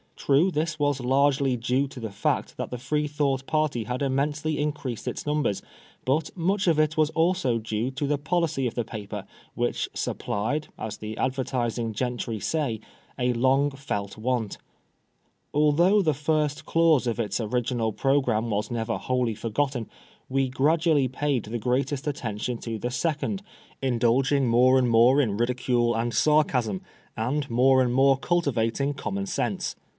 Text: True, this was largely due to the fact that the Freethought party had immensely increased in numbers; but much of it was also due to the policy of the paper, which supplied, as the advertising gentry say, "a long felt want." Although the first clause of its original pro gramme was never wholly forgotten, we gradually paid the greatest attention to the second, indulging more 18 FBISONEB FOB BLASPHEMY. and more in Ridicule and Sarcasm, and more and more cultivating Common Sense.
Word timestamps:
True, 0.15 0.49
this 0.51 0.79
was 0.79 0.99
largely 0.99 1.57
due 1.57 1.87
to 1.89 1.99
the 1.99 2.11
fact 2.11 2.55
that 2.57 2.69
the 2.69 2.77
Freethought 2.77 3.45
party 3.47 3.83
had 3.83 4.01
immensely 4.03 4.59
increased 4.59 5.07
in 5.07 5.15
numbers; 5.25 5.61
but 6.05 6.35
much 6.37 6.67
of 6.67 6.79
it 6.79 6.95
was 6.95 7.09
also 7.11 7.57
due 7.57 7.89
to 7.91 8.05
the 8.07 8.17
policy 8.19 8.65
of 8.67 8.75
the 8.75 8.83
paper, 8.83 9.25
which 9.55 9.89
supplied, 9.95 10.67
as 10.77 10.97
the 10.97 11.17
advertising 11.17 11.93
gentry 11.93 12.39
say, 12.39 12.79
"a 13.17 13.33
long 13.33 13.71
felt 13.71 14.17
want." 14.17 14.57
Although 15.53 16.01
the 16.03 16.13
first 16.13 16.65
clause 16.65 17.07
of 17.07 17.19
its 17.19 17.39
original 17.41 17.91
pro 17.91 18.21
gramme 18.21 18.49
was 18.51 18.71
never 18.71 18.97
wholly 18.97 19.35
forgotten, 19.35 19.87
we 20.29 20.49
gradually 20.49 21.07
paid 21.07 21.45
the 21.45 21.59
greatest 21.59 22.07
attention 22.07 22.57
to 22.59 22.79
the 22.79 22.91
second, 22.91 23.43
indulging 23.81 24.47
more 24.47 24.77
18 24.77 24.83
FBISONEB 24.83 24.85
FOB 24.85 24.85
BLASPHEMY. 24.85 24.85
and 24.85 24.91
more 24.91 25.21
in 25.33 25.37
Ridicule 25.37 25.95
and 25.95 26.13
Sarcasm, 26.13 26.81
and 27.17 27.49
more 27.49 27.81
and 27.81 27.93
more 27.93 28.17
cultivating 28.17 28.93
Common 28.93 29.25
Sense. 29.25 29.75